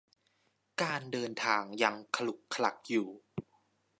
[0.81, 3.09] การเดินทางยังขลุกขลักอยู่